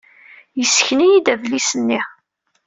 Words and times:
Yessken-iyi-d 0.59 1.27
adlis-nni. 1.33 2.01